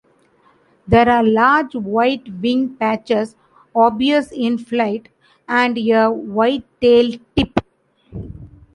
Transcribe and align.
There 0.87 1.07
are 1.07 1.23
large 1.23 1.75
white 1.75 2.27
wing 2.41 2.73
patches 2.75 3.35
obvious 3.75 4.31
in 4.31 4.57
flight, 4.57 5.09
and 5.47 5.77
a 5.77 6.07
white 6.09 6.65
tail 6.81 7.19
tip. 7.37 7.59